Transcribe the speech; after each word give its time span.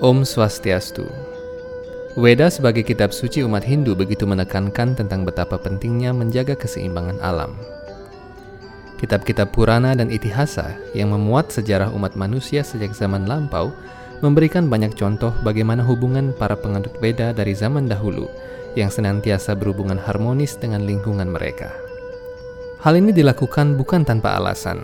Om 0.00 0.24
Swastiastu. 0.24 1.04
Weda 2.16 2.48
sebagai 2.48 2.80
kitab 2.88 3.12
suci 3.12 3.44
umat 3.44 3.60
Hindu 3.68 3.92
begitu 3.92 4.24
menekankan 4.24 4.96
tentang 4.96 5.28
betapa 5.28 5.60
pentingnya 5.60 6.16
menjaga 6.16 6.56
keseimbangan 6.56 7.20
alam. 7.20 7.52
Kitab-kitab 8.96 9.52
Purana 9.52 9.92
dan 9.92 10.08
Itihasa 10.08 10.72
yang 10.96 11.12
memuat 11.12 11.52
sejarah 11.52 11.92
umat 11.92 12.16
manusia 12.16 12.64
sejak 12.64 12.96
zaman 12.96 13.28
lampau 13.28 13.76
memberikan 14.24 14.72
banyak 14.72 14.96
contoh 14.96 15.36
bagaimana 15.44 15.84
hubungan 15.84 16.32
para 16.32 16.56
penganut 16.56 16.96
Weda 17.04 17.36
dari 17.36 17.52
zaman 17.52 17.84
dahulu 17.84 18.24
yang 18.80 18.88
senantiasa 18.88 19.52
berhubungan 19.52 20.00
harmonis 20.00 20.56
dengan 20.56 20.80
lingkungan 20.88 21.28
mereka. 21.28 21.76
Hal 22.80 22.96
ini 22.96 23.12
dilakukan 23.12 23.76
bukan 23.76 24.08
tanpa 24.08 24.40
alasan. 24.40 24.80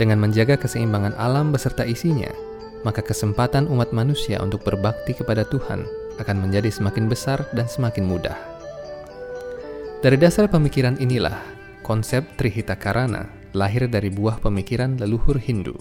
Dengan 0.00 0.16
menjaga 0.16 0.56
keseimbangan 0.56 1.12
alam 1.20 1.52
beserta 1.52 1.84
isinya, 1.84 2.32
maka 2.84 3.00
kesempatan 3.00 3.66
umat 3.72 3.90
manusia 3.90 4.38
untuk 4.44 4.62
berbakti 4.62 5.16
kepada 5.16 5.42
Tuhan 5.48 5.82
akan 6.20 6.36
menjadi 6.38 6.70
semakin 6.70 7.10
besar 7.10 7.42
dan 7.56 7.66
semakin 7.66 8.06
mudah. 8.06 8.36
Dari 10.04 10.20
dasar 10.20 10.52
pemikiran 10.52 11.00
inilah, 11.00 11.40
konsep 11.80 12.22
Trihita 12.36 12.76
Karana 12.76 13.24
lahir 13.56 13.88
dari 13.88 14.12
buah 14.12 14.36
pemikiran 14.36 15.00
leluhur 15.00 15.40
Hindu. 15.40 15.74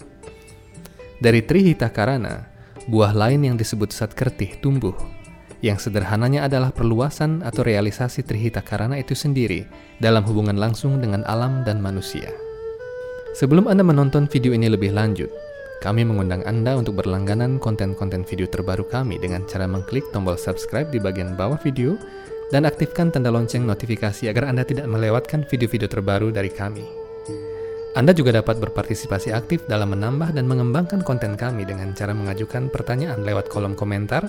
Dari 1.19 1.43
Trihita 1.43 1.91
Karana, 1.91 2.47
buah 2.87 3.11
lain 3.11 3.43
yang 3.51 3.55
disebut 3.59 3.91
Satkertih 3.91 4.63
tumbuh, 4.63 4.95
yang 5.63 5.79
sederhananya 5.79 6.47
adalah 6.47 6.71
perluasan 6.71 7.43
atau 7.43 7.63
realisasi 7.63 8.23
Trihita 8.23 8.63
Karana 8.63 8.95
itu 8.95 9.15
sendiri 9.15 9.67
dalam 9.99 10.23
hubungan 10.23 10.55
langsung 10.55 10.99
dengan 11.03 11.23
alam 11.27 11.63
dan 11.67 11.83
manusia. 11.83 12.31
Sebelum 13.33 13.65
Anda 13.65 13.81
menonton 13.81 14.29
video 14.29 14.53
ini 14.53 14.69
lebih 14.69 14.93
lanjut, 14.93 15.31
kami 15.83 16.07
mengundang 16.07 16.47
Anda 16.47 16.79
untuk 16.79 17.03
berlangganan 17.03 17.59
konten-konten 17.59 18.23
video 18.23 18.47
terbaru 18.47 18.87
kami 18.87 19.19
dengan 19.19 19.43
cara 19.43 19.67
mengklik 19.67 20.07
tombol 20.15 20.39
subscribe 20.39 20.87
di 20.87 20.95
bagian 20.95 21.35
bawah 21.35 21.59
video 21.59 21.99
dan 22.55 22.63
aktifkan 22.63 23.11
tanda 23.11 23.27
lonceng 23.27 23.67
notifikasi 23.67 24.31
agar 24.31 24.47
Anda 24.47 24.63
tidak 24.63 24.87
melewatkan 24.87 25.43
video-video 25.43 25.91
terbaru 25.91 26.31
dari 26.31 26.47
kami. 26.47 26.87
Anda 27.99 28.15
juga 28.15 28.39
dapat 28.39 28.63
berpartisipasi 28.63 29.35
aktif 29.35 29.67
dalam 29.67 29.91
menambah 29.91 30.31
dan 30.31 30.47
mengembangkan 30.47 31.03
konten 31.03 31.35
kami 31.35 31.67
dengan 31.67 31.91
cara 31.91 32.15
mengajukan 32.15 32.71
pertanyaan 32.71 33.21
lewat 33.21 33.51
kolom 33.51 33.75
komentar 33.75 34.23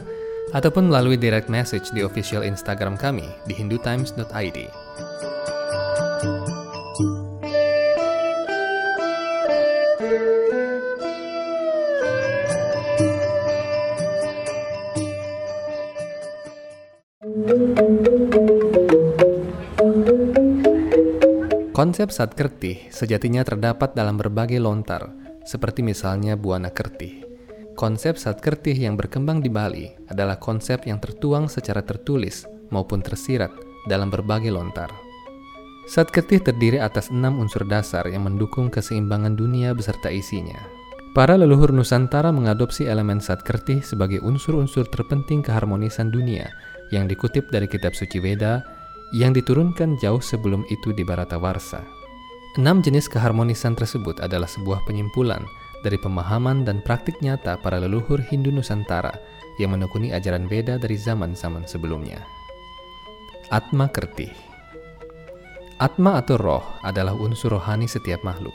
ataupun 0.52 0.90
melalui 0.90 1.14
direct 1.16 1.46
message 1.46 1.88
di 1.94 2.02
official 2.02 2.42
Instagram 2.42 2.98
kami 2.98 3.24
di 3.46 3.54
hindutimes.id. 3.54 4.58
Konsep 21.84 22.08
Satkerti 22.08 22.88
sejatinya 22.88 23.44
terdapat 23.44 23.92
dalam 23.92 24.16
berbagai 24.16 24.56
lontar, 24.56 25.12
seperti 25.44 25.84
misalnya 25.84 26.32
Buana 26.32 26.72
Kerti. 26.72 27.20
Konsep 27.76 28.16
Satkerti 28.16 28.72
yang 28.72 28.96
berkembang 28.96 29.44
di 29.44 29.52
Bali 29.52 29.92
adalah 30.08 30.40
konsep 30.40 30.88
yang 30.88 30.96
tertuang 30.96 31.44
secara 31.44 31.84
tertulis 31.84 32.48
maupun 32.72 33.04
tersirat 33.04 33.52
dalam 33.84 34.08
berbagai 34.08 34.48
lontar. 34.48 34.88
Satkerti 35.84 36.40
terdiri 36.40 36.80
atas 36.80 37.12
enam 37.12 37.36
unsur 37.36 37.68
dasar 37.68 38.08
yang 38.08 38.32
mendukung 38.32 38.72
keseimbangan 38.72 39.36
dunia 39.36 39.76
beserta 39.76 40.08
isinya. 40.08 40.56
Para 41.12 41.36
leluhur 41.36 41.68
Nusantara 41.68 42.32
mengadopsi 42.32 42.88
elemen 42.88 43.20
Satkerti 43.20 43.84
sebagai 43.84 44.24
unsur-unsur 44.24 44.88
terpenting 44.88 45.44
keharmonisan 45.44 46.08
dunia 46.08 46.48
yang 46.96 47.04
dikutip 47.04 47.52
dari 47.52 47.68
kitab 47.68 47.92
suci 47.92 48.24
Weda 48.24 48.64
yang 49.12 49.36
diturunkan 49.36 50.00
jauh 50.00 50.22
sebelum 50.22 50.64
itu 50.72 50.94
di 50.96 51.04
Baratawarsa. 51.04 51.84
Enam 52.54 52.80
jenis 52.80 53.10
keharmonisan 53.10 53.74
tersebut 53.74 54.22
adalah 54.22 54.46
sebuah 54.46 54.86
penyimpulan 54.86 55.42
dari 55.82 55.98
pemahaman 55.98 56.64
dan 56.64 56.80
praktik 56.80 57.18
nyata 57.20 57.58
para 57.60 57.76
leluhur 57.82 58.22
Hindu 58.22 58.54
Nusantara 58.54 59.12
yang 59.60 59.76
menekuni 59.76 60.14
ajaran 60.14 60.48
Veda 60.48 60.80
dari 60.80 60.96
zaman-zaman 60.96 61.66
sebelumnya. 61.68 62.22
Atma 63.52 63.90
Kerti 63.92 64.54
Atma 65.82 66.22
atau 66.22 66.38
roh 66.38 66.64
adalah 66.86 67.12
unsur 67.18 67.58
rohani 67.58 67.90
setiap 67.90 68.22
makhluk. 68.22 68.54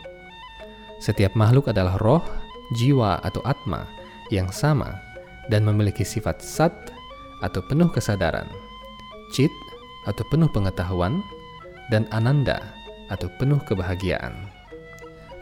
Setiap 1.03 1.35
makhluk 1.35 1.67
adalah 1.69 1.99
roh, 1.99 2.23
jiwa 2.73 3.19
atau 3.21 3.43
atma 3.43 3.85
yang 4.31 4.47
sama 4.49 4.95
dan 5.51 5.67
memiliki 5.67 6.07
sifat 6.07 6.39
sat 6.39 6.73
atau 7.43 7.59
penuh 7.67 7.91
kesadaran, 7.91 8.47
cit 9.35 9.51
atau 10.07 10.23
penuh 10.31 10.47
pengetahuan, 10.51 11.19
dan 11.89 12.05
ananda 12.13 12.61
atau 13.09 13.27
penuh 13.41 13.59
kebahagiaan. 13.65 14.35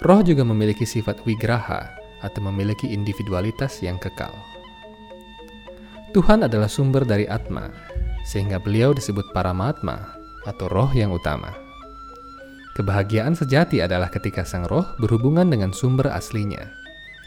Roh 0.06 0.22
juga 0.24 0.46
memiliki 0.46 0.86
sifat 0.86 1.26
wigraha 1.26 1.90
atau 2.22 2.42
memiliki 2.50 2.90
individualitas 2.90 3.82
yang 3.82 3.98
kekal. 3.98 4.34
Tuhan 6.16 6.48
adalah 6.48 6.72
sumber 6.72 7.04
dari 7.04 7.28
Atma, 7.30 7.70
sehingga 8.26 8.58
beliau 8.58 8.96
disebut 8.96 9.30
Paramatma 9.36 10.18
atau 10.48 10.72
roh 10.72 10.90
yang 10.96 11.12
utama. 11.12 11.52
Kebahagiaan 12.78 13.34
sejati 13.34 13.82
adalah 13.82 14.08
ketika 14.08 14.46
sang 14.46 14.70
roh 14.70 14.86
berhubungan 15.02 15.50
dengan 15.50 15.74
sumber 15.74 16.14
aslinya. 16.14 16.62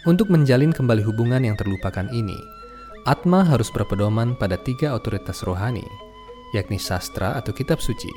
Untuk 0.08 0.32
menjalin 0.32 0.72
kembali 0.72 1.04
hubungan 1.04 1.44
yang 1.44 1.58
terlupakan 1.60 2.08
ini, 2.08 2.38
Atma 3.04 3.44
harus 3.44 3.68
berpedoman 3.68 4.32
pada 4.38 4.56
tiga 4.56 4.96
otoritas 4.96 5.44
rohani, 5.44 5.84
yakni 6.56 6.78
sastra 6.78 7.36
atau 7.38 7.54
kitab 7.54 7.78
suci, 7.78 8.10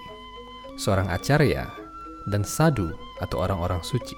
seorang 0.77 1.09
acarya, 1.09 1.69
dan 2.29 2.41
sadu 2.41 2.93
atau 3.19 3.43
orang-orang 3.43 3.81
suci. 3.83 4.17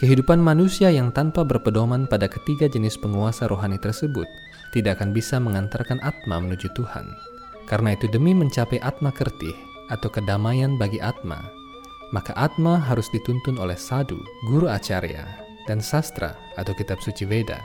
Kehidupan 0.00 0.40
manusia 0.40 0.88
yang 0.88 1.12
tanpa 1.12 1.44
berpedoman 1.44 2.08
pada 2.08 2.24
ketiga 2.24 2.64
jenis 2.72 2.96
penguasa 2.96 3.44
rohani 3.44 3.76
tersebut 3.76 4.24
tidak 4.72 4.96
akan 4.96 5.12
bisa 5.12 5.36
mengantarkan 5.36 6.00
Atma 6.00 6.40
menuju 6.40 6.72
Tuhan. 6.72 7.04
Karena 7.68 7.92
itu 7.92 8.08
demi 8.08 8.32
mencapai 8.32 8.80
Atma 8.80 9.12
Kertih 9.12 9.54
atau 9.92 10.08
kedamaian 10.08 10.80
bagi 10.80 10.98
Atma, 11.04 11.44
maka 12.16 12.34
Atma 12.34 12.80
harus 12.80 13.06
dituntun 13.12 13.60
oleh 13.60 13.78
sadu, 13.78 14.18
guru 14.48 14.66
acarya, 14.66 15.22
dan 15.70 15.78
sastra 15.78 16.34
atau 16.58 16.74
kitab 16.74 16.98
suci 16.98 17.28
Veda. 17.28 17.60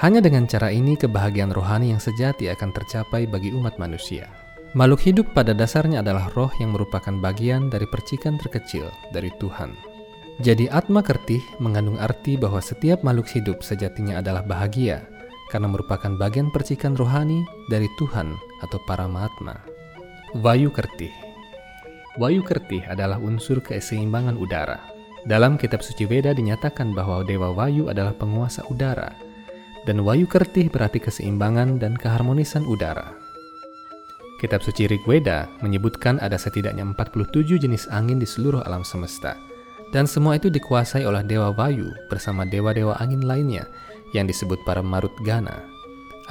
Hanya 0.00 0.24
dengan 0.24 0.48
cara 0.48 0.72
ini 0.72 0.96
kebahagiaan 0.96 1.52
rohani 1.52 1.92
yang 1.92 2.00
sejati 2.00 2.48
akan 2.48 2.72
tercapai 2.72 3.28
bagi 3.28 3.52
umat 3.52 3.76
manusia. 3.76 4.30
Makhluk 4.70 5.02
hidup 5.02 5.26
pada 5.34 5.50
dasarnya 5.50 5.98
adalah 5.98 6.30
roh 6.38 6.54
yang 6.62 6.70
merupakan 6.70 7.10
bagian 7.18 7.66
dari 7.74 7.90
percikan 7.90 8.38
terkecil 8.38 8.86
dari 9.10 9.26
Tuhan. 9.42 9.74
Jadi 10.38 10.70
Atma 10.70 11.02
Kertih 11.02 11.42
mengandung 11.58 11.98
arti 11.98 12.38
bahwa 12.38 12.62
setiap 12.62 13.02
makhluk 13.02 13.26
hidup 13.34 13.66
sejatinya 13.66 14.22
adalah 14.22 14.46
bahagia 14.46 15.02
karena 15.50 15.66
merupakan 15.66 16.14
bagian 16.14 16.54
percikan 16.54 16.94
rohani 16.94 17.42
dari 17.66 17.90
Tuhan 17.98 18.38
atau 18.62 18.78
para 18.86 19.10
Mahatma. 19.10 19.58
Vayu 20.38 20.70
Kertih 20.70 21.10
Vayu 22.22 22.46
Kertih 22.46 22.86
adalah 22.86 23.18
unsur 23.18 23.58
keseimbangan 23.58 24.38
udara. 24.38 24.78
Dalam 25.26 25.60
kitab 25.60 25.84
suci 25.84 26.08
Veda 26.08 26.30
dinyatakan 26.32 26.96
bahwa 26.96 27.26
Dewa 27.26 27.52
Vayu 27.52 27.92
adalah 27.92 28.16
penguasa 28.16 28.64
udara, 28.72 29.12
dan 29.84 30.00
Vayu 30.00 30.24
Kertih 30.24 30.72
berarti 30.72 30.96
keseimbangan 31.02 31.76
dan 31.76 31.92
keharmonisan 31.98 32.64
udara. 32.64 33.19
Kitab 34.40 34.64
suci 34.64 34.88
Rigveda 34.88 35.52
menyebutkan 35.60 36.16
ada 36.16 36.40
setidaknya 36.40 36.80
47 36.96 37.60
jenis 37.60 37.84
angin 37.92 38.16
di 38.16 38.24
seluruh 38.24 38.64
alam 38.64 38.80
semesta. 38.80 39.36
Dan 39.92 40.08
semua 40.08 40.40
itu 40.40 40.48
dikuasai 40.48 41.04
oleh 41.04 41.20
Dewa 41.28 41.52
Vayu 41.52 41.92
bersama 42.08 42.48
dewa-dewa 42.48 42.96
angin 43.04 43.28
lainnya 43.28 43.68
yang 44.16 44.24
disebut 44.24 44.56
para 44.64 44.80
Marut 44.80 45.12
Gana. 45.28 45.60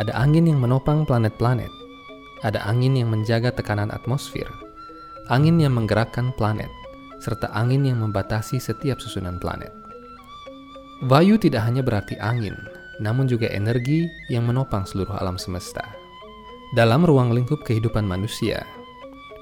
Ada 0.01 0.17
angin 0.17 0.49
yang 0.49 0.57
menopang 0.57 1.05
planet-planet. 1.05 1.69
Ada 2.41 2.65
angin 2.65 2.97
yang 2.97 3.13
menjaga 3.13 3.53
tekanan 3.53 3.93
atmosfer. 3.93 4.49
Angin 5.29 5.61
yang 5.61 5.77
menggerakkan 5.77 6.33
planet. 6.33 6.71
Serta 7.21 7.53
angin 7.53 7.85
yang 7.85 8.01
membatasi 8.01 8.57
setiap 8.57 8.97
susunan 8.97 9.37
planet. 9.37 9.69
Vayu 11.05 11.37
tidak 11.37 11.61
hanya 11.61 11.85
berarti 11.85 12.17
angin, 12.17 12.57
namun 12.97 13.29
juga 13.29 13.53
energi 13.53 14.09
yang 14.33 14.49
menopang 14.49 14.87
seluruh 14.87 15.13
alam 15.19 15.37
semesta. 15.37 16.08
Dalam 16.69 17.01
ruang 17.01 17.33
lingkup 17.33 17.65
kehidupan 17.65 18.05
manusia, 18.05 18.61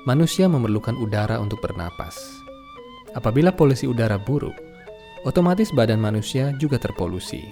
manusia 0.08 0.48
memerlukan 0.48 0.96
udara 0.96 1.36
untuk 1.44 1.60
bernapas. 1.60 2.16
Apabila 3.20 3.52
polusi 3.52 3.84
udara 3.84 4.16
buruk, 4.16 4.56
otomatis 5.28 5.76
badan 5.76 6.00
manusia 6.00 6.56
juga 6.56 6.80
terpolusi. 6.80 7.44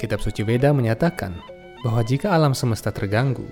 Kitab 0.00 0.24
suci 0.24 0.48
Veda 0.48 0.72
menyatakan 0.72 1.36
bahwa 1.84 2.00
jika 2.00 2.32
alam 2.32 2.56
semesta 2.56 2.88
terganggu, 2.88 3.44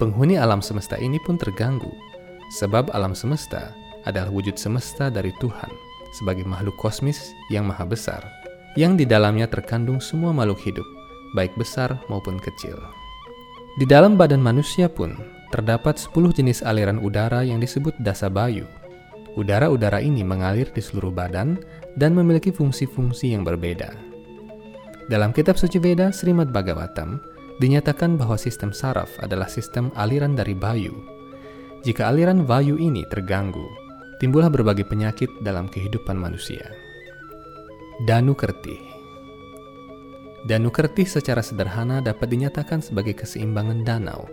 penghuni 0.00 0.40
alam 0.40 0.64
semesta 0.64 0.96
ini 0.96 1.20
pun 1.28 1.36
terganggu, 1.36 1.92
sebab 2.56 2.88
alam 2.96 3.12
semesta 3.12 3.76
adalah 4.08 4.32
wujud 4.32 4.56
semesta 4.56 5.12
dari 5.12 5.36
Tuhan 5.44 5.68
sebagai 6.16 6.48
makhluk 6.48 6.80
kosmis 6.80 7.36
yang 7.52 7.68
maha 7.68 7.84
besar, 7.84 8.24
yang 8.80 8.96
di 8.96 9.04
dalamnya 9.04 9.44
terkandung 9.44 10.00
semua 10.00 10.32
makhluk 10.32 10.64
hidup, 10.64 10.88
baik 11.36 11.52
besar 11.60 12.00
maupun 12.08 12.40
kecil. 12.40 12.80
Di 13.72 13.88
dalam 13.88 14.20
badan 14.20 14.44
manusia 14.44 14.84
pun 14.84 15.16
terdapat 15.48 15.96
10 15.96 16.36
jenis 16.36 16.60
aliran 16.60 17.00
udara 17.00 17.40
yang 17.40 17.56
disebut 17.56 17.96
dasa 18.04 18.28
bayu. 18.28 18.68
Udara-udara 19.32 19.96
ini 20.04 20.20
mengalir 20.20 20.68
di 20.76 20.84
seluruh 20.84 21.08
badan 21.08 21.56
dan 21.96 22.12
memiliki 22.12 22.52
fungsi-fungsi 22.52 23.32
yang 23.32 23.48
berbeda. 23.48 23.96
Dalam 25.08 25.32
kitab 25.32 25.56
suci 25.56 25.80
Veda 25.80 26.12
Srimad 26.12 26.52
Bhagavatam, 26.52 27.16
dinyatakan 27.64 28.20
bahwa 28.20 28.36
sistem 28.36 28.76
saraf 28.76 29.08
adalah 29.24 29.48
sistem 29.48 29.88
aliran 29.96 30.36
dari 30.36 30.52
bayu. 30.52 30.92
Jika 31.80 32.12
aliran 32.12 32.44
bayu 32.44 32.76
ini 32.76 33.08
terganggu, 33.08 33.64
timbullah 34.20 34.52
berbagai 34.52 34.84
penyakit 34.84 35.32
dalam 35.40 35.64
kehidupan 35.72 36.20
manusia. 36.20 36.68
Danu 38.04 38.36
Kertih 38.36 39.01
Danu 40.42 40.74
Kertih 40.74 41.06
secara 41.06 41.38
sederhana 41.38 42.02
dapat 42.02 42.26
dinyatakan 42.26 42.82
sebagai 42.82 43.14
keseimbangan 43.14 43.86
danau. 43.86 44.26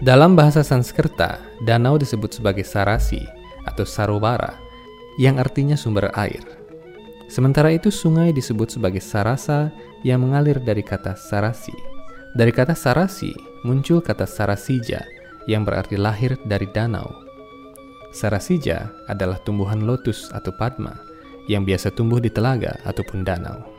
Dalam 0.00 0.32
bahasa 0.32 0.64
Sanskerta, 0.64 1.44
danau 1.68 2.00
disebut 2.00 2.40
sebagai 2.40 2.64
sarasi 2.64 3.20
atau 3.68 3.84
sarobara, 3.84 4.56
yang 5.20 5.36
artinya 5.36 5.76
sumber 5.76 6.08
air. 6.16 6.40
Sementara 7.28 7.72
itu 7.72 7.92
sungai 7.92 8.32
disebut 8.32 8.80
sebagai 8.80 9.00
sarasa 9.04 9.72
yang 10.04 10.24
mengalir 10.24 10.60
dari 10.60 10.80
kata 10.80 11.16
sarasi. 11.16 11.72
Dari 12.34 12.52
kata 12.52 12.72
sarasi 12.72 13.32
muncul 13.64 14.00
kata 14.00 14.24
sarasija 14.28 15.04
yang 15.44 15.68
berarti 15.68 16.00
lahir 16.00 16.36
dari 16.48 16.68
danau. 16.72 17.08
Sarasija 18.14 19.08
adalah 19.10 19.36
tumbuhan 19.42 19.84
lotus 19.84 20.30
atau 20.30 20.54
padma 20.54 20.94
yang 21.50 21.66
biasa 21.66 21.92
tumbuh 21.92 22.22
di 22.22 22.30
telaga 22.30 22.78
ataupun 22.86 23.26
danau. 23.26 23.73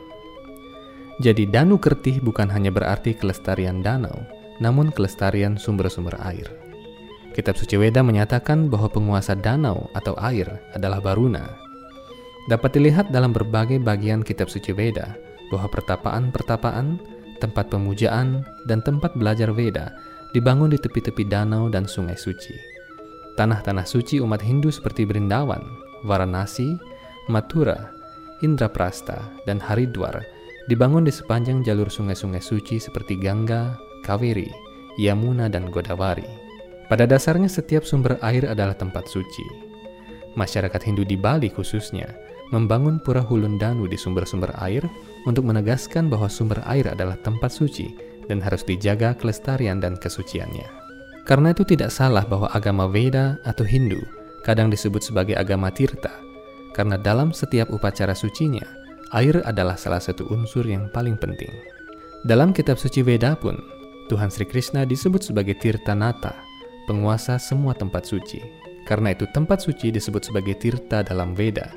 Jadi 1.16 1.48
Danu 1.48 1.80
Kertih 1.80 2.20
bukan 2.20 2.52
hanya 2.52 2.76
berarti 2.76 3.16
kelestarian 3.16 3.80
danau, 3.80 4.28
namun 4.60 4.92
kelestarian 4.92 5.56
sumber-sumber 5.56 6.20
air. 6.20 6.52
Kitab 7.32 7.56
Suci 7.56 7.80
Weda 7.80 8.04
menyatakan 8.04 8.68
bahwa 8.68 8.92
penguasa 8.92 9.32
danau 9.32 9.88
atau 9.96 10.12
air 10.20 10.60
adalah 10.76 11.00
Baruna. 11.00 11.56
Dapat 12.52 12.80
dilihat 12.80 13.16
dalam 13.16 13.32
berbagai 13.32 13.80
bagian 13.80 14.28
kitab 14.28 14.52
Suci 14.52 14.76
Weda 14.76 15.16
bahwa 15.56 15.72
pertapaan-pertapaan, 15.72 17.00
tempat 17.40 17.72
pemujaan, 17.72 18.44
dan 18.68 18.84
tempat 18.84 19.16
belajar 19.16 19.56
Weda 19.56 19.96
dibangun 20.36 20.76
di 20.76 20.80
tepi-tepi 20.80 21.32
danau 21.32 21.72
dan 21.72 21.88
sungai 21.88 22.20
suci. 22.20 22.56
Tanah-tanah 23.40 23.88
suci 23.88 24.20
umat 24.20 24.44
Hindu 24.44 24.68
seperti 24.68 25.08
Brindawan, 25.08 25.64
Varanasi, 26.04 26.76
Mathura, 27.32 27.92
Indraprasta, 28.44 29.32
dan 29.48 29.64
Haridwar 29.64 30.35
dibangun 30.66 31.06
di 31.06 31.14
sepanjang 31.14 31.62
jalur 31.62 31.90
sungai-sungai 31.90 32.42
suci 32.42 32.82
seperti 32.82 33.18
Gangga, 33.18 33.78
Kaveri, 34.02 34.50
Yamuna, 34.98 35.50
dan 35.50 35.70
Godavari. 35.70 36.26
Pada 36.86 37.10
dasarnya 37.10 37.50
setiap 37.50 37.82
sumber 37.82 38.22
air 38.22 38.46
adalah 38.46 38.78
tempat 38.78 39.10
suci. 39.10 39.46
Masyarakat 40.38 40.82
Hindu 40.86 41.02
di 41.02 41.18
Bali 41.18 41.50
khususnya 41.50 42.06
membangun 42.54 43.02
pura 43.02 43.26
hulun 43.26 43.58
danu 43.58 43.90
di 43.90 43.98
sumber-sumber 43.98 44.54
air 44.62 44.86
untuk 45.26 45.48
menegaskan 45.50 46.12
bahwa 46.12 46.30
sumber 46.30 46.62
air 46.70 46.86
adalah 46.86 47.18
tempat 47.26 47.50
suci 47.50 47.90
dan 48.30 48.38
harus 48.38 48.62
dijaga 48.62 49.18
kelestarian 49.18 49.82
dan 49.82 49.98
kesuciannya. 49.98 50.66
Karena 51.26 51.58
itu 51.58 51.66
tidak 51.66 51.90
salah 51.90 52.22
bahwa 52.22 52.46
agama 52.54 52.86
Veda 52.86 53.42
atau 53.42 53.66
Hindu 53.66 53.98
kadang 54.46 54.70
disebut 54.70 55.02
sebagai 55.02 55.34
agama 55.34 55.74
Tirta 55.74 56.14
karena 56.76 57.00
dalam 57.00 57.32
setiap 57.32 57.72
upacara 57.72 58.12
sucinya, 58.12 58.62
air 59.14 59.44
adalah 59.46 59.78
salah 59.78 60.02
satu 60.02 60.26
unsur 60.34 60.66
yang 60.66 60.90
paling 60.90 61.20
penting. 61.20 61.52
Dalam 62.26 62.56
kitab 62.56 62.82
suci 62.82 63.06
Veda 63.06 63.38
pun, 63.38 63.60
Tuhan 64.10 64.34
Sri 64.34 64.50
Krishna 64.50 64.82
disebut 64.86 65.22
sebagai 65.22 65.54
Tirta 65.62 65.94
Nata, 65.94 66.34
penguasa 66.90 67.38
semua 67.38 67.78
tempat 67.78 68.06
suci. 68.10 68.42
Karena 68.86 69.14
itu 69.14 69.26
tempat 69.34 69.62
suci 69.66 69.90
disebut 69.90 70.26
sebagai 70.26 70.58
Tirta 70.58 71.02
dalam 71.06 71.34
Veda, 71.34 71.74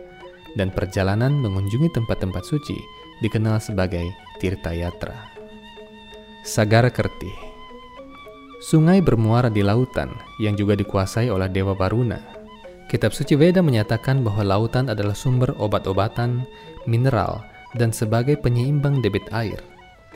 dan 0.57 0.73
perjalanan 0.73 1.33
mengunjungi 1.37 1.93
tempat-tempat 1.93 2.45
suci 2.45 2.77
dikenal 3.21 3.61
sebagai 3.61 4.05
Tirta 4.41 4.73
Yatra. 4.73 5.17
Sagara 6.47 6.89
Kerti 6.89 7.33
Sungai 8.59 8.99
bermuara 9.05 9.53
di 9.53 9.63
lautan 9.63 10.11
yang 10.41 10.57
juga 10.57 10.75
dikuasai 10.75 11.31
oleh 11.31 11.47
Dewa 11.51 11.77
Varuna 11.77 12.38
Kitab 12.89 13.13
suci 13.13 13.37
Veda 13.37 13.61
menyatakan 13.61 14.25
bahwa 14.25 14.41
lautan 14.41 14.89
adalah 14.89 15.13
sumber 15.13 15.53
obat-obatan, 15.61 16.49
mineral, 16.89 17.45
dan 17.77 17.93
sebagai 17.93 18.41
penyeimbang 18.41 19.05
debit 19.05 19.29
air. 19.29 19.61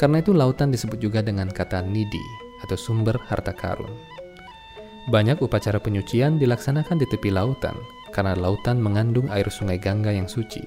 Karena 0.00 0.24
itu 0.24 0.32
lautan 0.32 0.72
disebut 0.72 0.96
juga 0.96 1.20
dengan 1.20 1.52
kata 1.52 1.84
nidi 1.84 2.24
atau 2.64 2.72
sumber 2.72 3.20
harta 3.28 3.52
karun. 3.52 3.92
Banyak 5.12 5.44
upacara 5.44 5.76
penyucian 5.76 6.40
dilaksanakan 6.40 6.96
di 6.96 7.04
tepi 7.12 7.28
lautan 7.28 7.76
karena 8.16 8.32
lautan 8.32 8.80
mengandung 8.80 9.28
air 9.28 9.44
sungai 9.52 9.76
Gangga 9.76 10.08
yang 10.08 10.30
suci. 10.30 10.64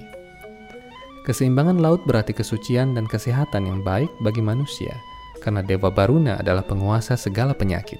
Keseimbangan 1.25 1.81
laut 1.81 2.05
berarti 2.05 2.37
kesucian 2.37 2.93
dan 2.93 3.09
kesehatan 3.09 3.65
yang 3.65 3.81
baik 3.81 4.13
bagi 4.21 4.45
manusia 4.45 4.93
karena 5.41 5.65
Dewa 5.65 5.89
Baruna 5.89 6.37
adalah 6.37 6.61
penguasa 6.61 7.17
segala 7.17 7.57
penyakit. 7.57 7.97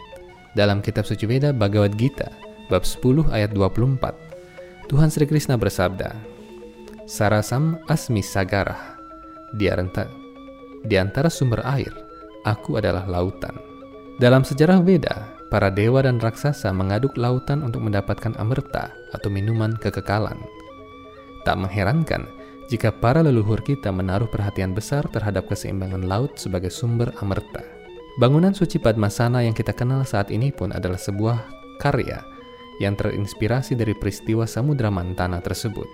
Dalam 0.54 0.86
kitab 0.86 1.10
suci 1.10 1.26
Veda 1.26 1.50
Bhagavad 1.50 1.98
Gita, 1.98 2.45
bab 2.70 2.84
10 2.84 3.30
ayat 3.30 3.54
24. 3.54 4.90
Tuhan 4.90 5.10
Sri 5.10 5.26
Krishna 5.26 5.58
bersabda, 5.58 6.14
Sarasam 7.06 7.78
asmi 7.86 8.22
sagarah, 8.22 8.98
di 9.54 9.70
antara, 9.70 10.10
di 10.82 10.98
antara 10.98 11.30
sumber 11.30 11.62
air, 11.66 11.94
aku 12.46 12.78
adalah 12.82 13.06
lautan. 13.06 13.54
Dalam 14.18 14.42
sejarah 14.42 14.82
Veda, 14.82 15.36
para 15.50 15.70
dewa 15.70 16.02
dan 16.02 16.18
raksasa 16.18 16.74
mengaduk 16.74 17.14
lautan 17.18 17.62
untuk 17.62 17.86
mendapatkan 17.86 18.34
amerta 18.42 18.90
atau 19.14 19.30
minuman 19.30 19.78
kekekalan. 19.78 20.38
Tak 21.46 21.62
mengherankan 21.62 22.26
jika 22.66 22.90
para 22.90 23.22
leluhur 23.22 23.62
kita 23.62 23.94
menaruh 23.94 24.26
perhatian 24.26 24.74
besar 24.74 25.06
terhadap 25.14 25.46
keseimbangan 25.46 26.02
laut 26.02 26.34
sebagai 26.42 26.74
sumber 26.74 27.14
amerta. 27.22 27.62
Bangunan 28.18 28.56
suci 28.56 28.82
Padmasana 28.82 29.44
yang 29.46 29.54
kita 29.54 29.76
kenal 29.76 30.02
saat 30.08 30.32
ini 30.32 30.50
pun 30.50 30.72
adalah 30.74 30.98
sebuah 30.98 31.46
karya 31.78 32.35
yang 32.80 32.98
terinspirasi 33.00 33.78
dari 33.78 33.96
peristiwa 33.96 34.44
Samudra 34.44 34.92
Mantana 34.92 35.40
tersebut. 35.40 35.88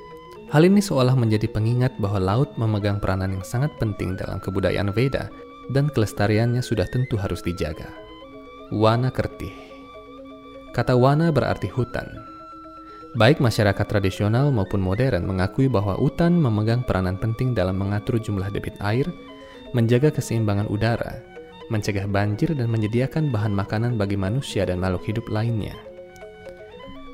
Hal 0.52 0.68
ini 0.68 0.84
seolah 0.84 1.16
menjadi 1.16 1.48
pengingat 1.48 1.96
bahwa 1.96 2.20
laut 2.20 2.52
memegang 2.60 3.00
peranan 3.00 3.40
yang 3.40 3.46
sangat 3.46 3.72
penting 3.80 4.20
dalam 4.20 4.44
kebudayaan 4.44 4.92
Veda 4.92 5.32
dan 5.72 5.88
kelestariannya 5.88 6.60
sudah 6.60 6.84
tentu 6.92 7.16
harus 7.16 7.40
dijaga. 7.40 7.88
Wana 8.72 9.12
Kertih 9.12 9.54
Kata 10.72 10.96
wana 10.96 11.32
berarti 11.36 11.68
hutan. 11.68 12.08
Baik 13.12 13.44
masyarakat 13.44 13.84
tradisional 13.92 14.56
maupun 14.56 14.80
modern 14.80 15.28
mengakui 15.28 15.68
bahwa 15.68 16.00
hutan 16.00 16.40
memegang 16.40 16.80
peranan 16.88 17.20
penting 17.20 17.52
dalam 17.52 17.76
mengatur 17.76 18.16
jumlah 18.16 18.48
debit 18.56 18.80
air, 18.80 19.04
menjaga 19.76 20.16
keseimbangan 20.16 20.72
udara, 20.72 21.20
mencegah 21.68 22.08
banjir 22.08 22.56
dan 22.56 22.72
menyediakan 22.72 23.28
bahan 23.28 23.52
makanan 23.52 24.00
bagi 24.00 24.16
manusia 24.16 24.64
dan 24.64 24.80
makhluk 24.80 25.04
hidup 25.12 25.28
lainnya. 25.28 25.76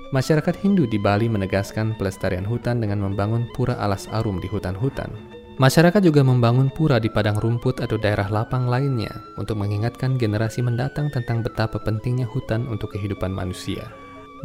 Masyarakat 0.07 0.55
Hindu 0.63 0.87
di 0.87 0.95
Bali 0.95 1.27
menegaskan 1.27 1.99
pelestarian 1.99 2.47
hutan 2.47 2.79
dengan 2.79 3.03
membangun 3.03 3.43
pura 3.51 3.75
alas 3.75 4.07
arum 4.15 4.39
di 4.39 4.47
hutan-hutan. 4.47 5.11
Masyarakat 5.59 5.99
juga 5.99 6.23
membangun 6.23 6.71
pura 6.71 6.95
di 6.95 7.11
padang 7.11 7.35
rumput 7.35 7.83
atau 7.83 7.99
daerah 7.99 8.31
lapang 8.31 8.71
lainnya 8.71 9.11
untuk 9.35 9.59
mengingatkan 9.59 10.15
generasi 10.15 10.63
mendatang 10.63 11.11
tentang 11.11 11.43
betapa 11.43 11.75
pentingnya 11.83 12.23
hutan 12.23 12.71
untuk 12.71 12.95
kehidupan 12.95 13.35
manusia. 13.35 13.91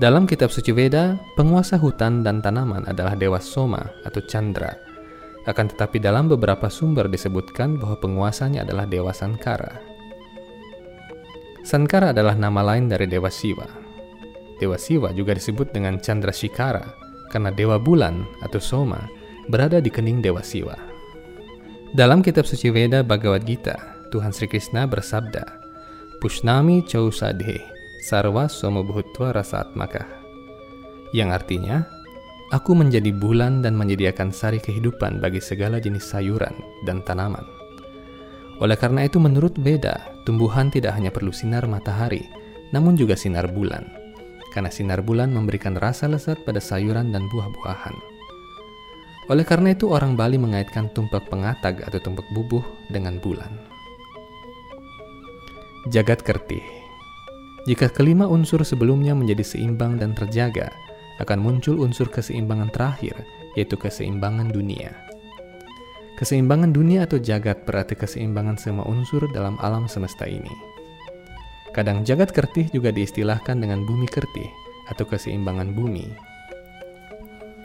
Dalam 0.03 0.27
kitab 0.27 0.51
suci 0.51 0.75
Veda, 0.75 1.15
penguasa 1.39 1.79
hutan 1.79 2.27
dan 2.27 2.43
tanaman 2.43 2.83
adalah 2.91 3.15
Dewa 3.15 3.39
Soma 3.39 3.87
atau 4.03 4.19
Chandra. 4.27 4.75
Akan 5.47 5.71
tetapi 5.71 6.03
dalam 6.03 6.27
beberapa 6.27 6.67
sumber 6.67 7.07
disebutkan 7.07 7.79
bahwa 7.79 8.03
penguasanya 8.03 8.67
adalah 8.67 8.89
Dewa 8.91 9.15
Sankara. 9.15 9.79
Sankara 11.63 12.11
adalah 12.11 12.35
nama 12.35 12.67
lain 12.67 12.91
dari 12.91 13.07
Dewa 13.07 13.31
Siwa. 13.31 13.82
Dewa 14.63 14.79
Siwa 14.79 15.11
juga 15.11 15.35
disebut 15.35 15.75
dengan 15.75 15.99
Chandra 15.99 16.31
Shikara 16.31 16.95
karena 17.35 17.51
Dewa 17.51 17.83
Bulan 17.83 18.23
atau 18.47 18.63
Soma 18.63 19.03
berada 19.51 19.83
di 19.83 19.91
kening 19.91 20.23
Dewa 20.23 20.39
Siwa. 20.39 20.79
Dalam 21.91 22.23
kitab 22.23 22.47
suci 22.47 22.71
Veda 22.71 23.03
Bhagavad 23.03 23.43
Gita, 23.43 23.75
Tuhan 24.15 24.31
Sri 24.31 24.47
Krishna 24.47 24.87
bersabda, 24.87 25.43
Pushnami 26.23 26.87
Chausadhe 26.87 27.59
Sarva 28.07 28.47
Somobuhutva 28.47 29.35
Rasatmaka, 29.35 30.07
yang 31.11 31.35
artinya, 31.35 31.83
Aku 32.53 32.77
menjadi 32.77 33.17
bulan 33.17 33.65
dan 33.65 33.73
menyediakan 33.81 34.29
sari 34.29 34.61
kehidupan 34.61 35.25
bagi 35.25 35.41
segala 35.41 35.81
jenis 35.81 36.05
sayuran 36.05 36.53
dan 36.85 37.01
tanaman. 37.01 37.49
Oleh 38.61 38.77
karena 38.77 39.09
itu 39.09 39.17
menurut 39.17 39.57
Veda, 39.57 40.13
tumbuhan 40.29 40.69
tidak 40.69 40.93
hanya 40.93 41.09
perlu 41.09 41.33
sinar 41.33 41.65
matahari, 41.65 42.21
namun 42.77 42.93
juga 42.93 43.17
sinar 43.17 43.49
bulan 43.49 44.02
karena 44.53 44.69
sinar 44.69 45.01
bulan 45.01 45.33
memberikan 45.33 45.73
rasa 45.81 46.07
lezat 46.07 46.45
pada 46.45 46.61
sayuran 46.61 47.09
dan 47.11 47.25
buah-buahan. 47.33 47.97
Oleh 49.33 49.49
karena 49.49 49.73
itu 49.73 49.89
orang 49.89 50.13
Bali 50.13 50.37
mengaitkan 50.37 50.93
tumpak 50.93 51.25
pengatag 51.33 51.81
atau 51.89 51.97
tumpak 52.05 52.29
bubuh 52.37 52.61
dengan 52.93 53.17
bulan. 53.17 53.49
Jagat 55.89 56.21
Kertih 56.21 56.63
Jika 57.65 57.89
kelima 57.91 58.29
unsur 58.29 58.61
sebelumnya 58.63 59.17
menjadi 59.17 59.43
seimbang 59.43 59.97
dan 59.97 60.13
terjaga, 60.13 60.71
akan 61.23 61.39
muncul 61.39 61.81
unsur 61.81 62.11
keseimbangan 62.11 62.71
terakhir, 62.75 63.15
yaitu 63.55 63.79
keseimbangan 63.79 64.51
dunia. 64.51 64.95
Keseimbangan 66.19 66.71
dunia 66.71 67.07
atau 67.07 67.19
jagat 67.19 67.67
berarti 67.67 67.99
keseimbangan 67.99 68.59
semua 68.59 68.87
unsur 68.87 69.27
dalam 69.31 69.59
alam 69.59 69.91
semesta 69.91 70.27
ini. 70.27 70.72
Kadang 71.73 72.05
jagat 72.05 72.37
kertih 72.37 72.69
juga 72.69 72.93
diistilahkan 72.93 73.57
dengan 73.57 73.89
bumi 73.89 74.05
kertih 74.05 74.49
atau 74.93 75.09
keseimbangan 75.09 75.73
bumi. 75.73 76.05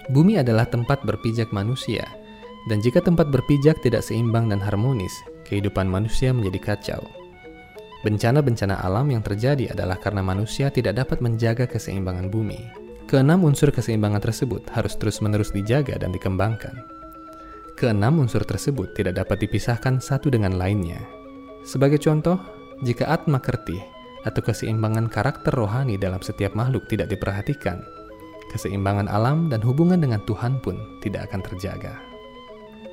Bumi 0.07 0.39
adalah 0.39 0.63
tempat 0.63 1.03
berpijak 1.03 1.51
manusia, 1.51 2.07
dan 2.71 2.79
jika 2.79 3.03
tempat 3.03 3.27
berpijak 3.27 3.83
tidak 3.83 3.99
seimbang 3.99 4.47
dan 4.47 4.63
harmonis, 4.63 5.11
kehidupan 5.43 5.91
manusia 5.91 6.31
menjadi 6.31 6.59
kacau. 6.71 7.03
Bencana-bencana 8.07 8.79
alam 8.79 9.11
yang 9.11 9.19
terjadi 9.19 9.75
adalah 9.75 9.99
karena 9.99 10.23
manusia 10.23 10.71
tidak 10.71 10.95
dapat 11.03 11.19
menjaga 11.19 11.67
keseimbangan 11.67 12.31
bumi. 12.31 12.63
Keenam 13.11 13.43
unsur 13.43 13.75
keseimbangan 13.75 14.23
tersebut 14.23 14.63
harus 14.71 14.95
terus-menerus 14.95 15.51
dijaga 15.51 15.99
dan 15.99 16.15
dikembangkan. 16.15 16.75
Keenam 17.75 18.23
unsur 18.23 18.47
tersebut 18.47 18.95
tidak 18.95 19.19
dapat 19.19 19.43
dipisahkan 19.43 19.99
satu 19.99 20.31
dengan 20.31 20.55
lainnya. 20.55 21.03
Sebagai 21.67 21.99
contoh, 21.99 22.39
jika 22.79 23.11
atma 23.11 23.43
kertih 23.43 23.96
atau 24.27 24.43
keseimbangan 24.43 25.07
karakter 25.07 25.55
rohani 25.55 25.95
dalam 25.95 26.19
setiap 26.19 26.51
makhluk 26.53 26.85
tidak 26.91 27.07
diperhatikan, 27.07 27.79
keseimbangan 28.51 29.07
alam 29.07 29.47
dan 29.47 29.63
hubungan 29.63 30.03
dengan 30.03 30.19
Tuhan 30.27 30.59
pun 30.59 30.75
tidak 30.99 31.31
akan 31.31 31.41
terjaga. 31.47 31.95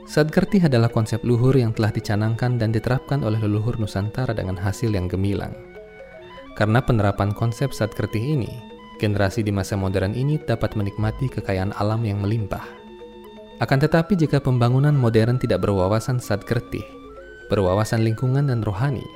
Sadkerti 0.05 0.61
adalah 0.61 0.93
konsep 0.93 1.25
luhur 1.25 1.57
yang 1.57 1.73
telah 1.73 1.89
dicanangkan 1.89 2.61
dan 2.61 2.71
diterapkan 2.77 3.25
oleh 3.25 3.41
leluhur 3.41 3.81
Nusantara 3.81 4.37
dengan 4.37 4.55
hasil 4.61 4.93
yang 4.93 5.09
gemilang. 5.09 5.57
Karena 6.55 6.85
penerapan 6.85 7.33
konsep 7.33 7.73
Sadkerti 7.73 8.21
ini, 8.21 8.53
generasi 9.01 9.41
di 9.41 9.49
masa 9.49 9.81
modern 9.81 10.13
ini 10.13 10.37
dapat 10.37 10.77
menikmati 10.77 11.33
kekayaan 11.33 11.73
alam 11.81 12.05
yang 12.05 12.21
melimpah. 12.21 12.63
Akan 13.65 13.81
tetapi 13.81 14.13
jika 14.13 14.45
pembangunan 14.45 14.93
modern 14.93 15.41
tidak 15.41 15.65
berwawasan 15.65 16.21
Sadkerti, 16.21 16.85
berwawasan 17.49 18.05
lingkungan 18.05 18.53
dan 18.53 18.61
rohani, 18.61 19.09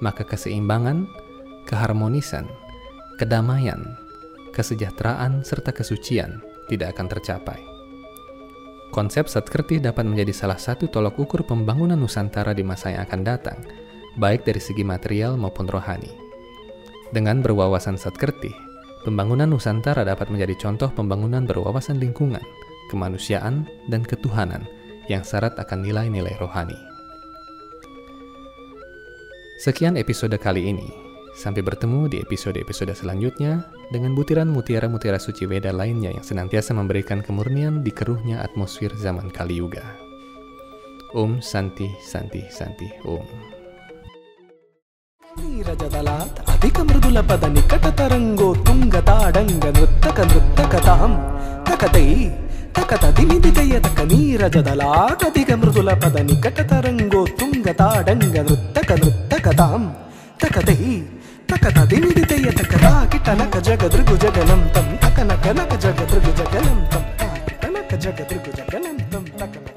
maka 0.00 0.24
keseimbangan, 0.24 1.04
keharmonisan, 1.68 2.46
kedamaian, 3.16 3.96
kesejahteraan, 4.52 5.42
serta 5.46 5.72
kesucian 5.72 6.42
tidak 6.68 6.96
akan 6.96 7.06
tercapai. 7.08 7.60
Konsep 8.92 9.24
Satkerti 9.24 9.80
dapat 9.80 10.04
menjadi 10.04 10.36
salah 10.36 10.60
satu 10.60 10.84
tolok 10.84 11.16
ukur 11.24 11.48
pembangunan 11.48 11.96
Nusantara 11.96 12.52
di 12.52 12.60
masa 12.60 12.92
yang 12.92 13.08
akan 13.08 13.20
datang, 13.24 13.58
baik 14.20 14.44
dari 14.44 14.60
segi 14.60 14.84
material 14.84 15.40
maupun 15.40 15.64
rohani. 15.64 16.12
Dengan 17.08 17.40
berwawasan 17.40 17.96
Satkerti, 17.96 18.52
pembangunan 19.08 19.48
Nusantara 19.48 20.04
dapat 20.04 20.28
menjadi 20.28 20.60
contoh 20.60 20.92
pembangunan 20.92 21.48
berwawasan 21.48 21.96
lingkungan, 21.96 22.44
kemanusiaan, 22.92 23.64
dan 23.88 24.04
ketuhanan 24.04 24.68
yang 25.08 25.24
syarat 25.24 25.56
akan 25.56 25.88
nilai-nilai 25.88 26.36
rohani. 26.36 26.76
Sekian 29.62 29.96
episode 29.96 30.36
kali 30.36 30.68
ini. 30.68 31.11
Sampai 31.32 31.64
bertemu 31.64 32.12
di 32.12 32.20
episode-episode 32.20 32.92
selanjutnya 32.92 33.64
dengan 33.88 34.12
butiran 34.12 34.52
mutiara-mutiara 34.52 35.16
suci 35.16 35.48
Weda 35.48 35.72
lainnya 35.72 36.12
yang 36.12 36.20
senantiasa 36.20 36.76
memberikan 36.76 37.24
kemurnian 37.24 37.80
di 37.80 37.88
keruhnya 37.88 38.44
atmosfer 38.44 38.92
zaman 38.92 39.32
Kali 39.32 39.56
Yuga. 39.56 39.80
Om 41.16 41.40
Santi 41.40 41.88
Santi 42.04 42.44
Santi 42.52 42.88
Om. 43.08 43.26
ರಜದಲಾತ್ 45.68 46.38
ಅಧಿಕ 46.52 46.78
ಮೃದುಲ 46.88 47.18
ಪದ 47.28 47.44
ನಿಕಟ 47.54 47.86
ತರಂಗೋ 47.98 48.48
ನೃತ್ತಕ 48.88 50.18
ತಕತೈ 50.58 52.08
ತಕತ 52.76 53.04
ತಕ 53.86 54.00
ಅಧಿಕ 55.28 55.50
ಮೃದುಲ 55.60 55.90
ಪದ 56.02 56.16
ನಿಕಟ 56.30 56.58
ತರಂಗೋ 56.72 57.22
ನೃತ್ತಕ 58.20 58.90
ತಕತೈ 60.42 60.80
కదా 61.64 61.82
దేనిది 61.84 62.24
తెయ్య 62.24 62.50
తక్కదా 62.52 62.92
కిటనక 63.12 63.56
జగదృగు 63.66 64.16
జగనంతం 64.24 64.88
తకనక 65.02 65.46
నక 65.58 65.74
జగదృగు 65.84 66.32
జగనంతం 66.40 67.04
తకనక 67.20 67.94
జగదృగు 68.04 68.52
జగనంతం 68.60 69.24
తకన 69.40 69.71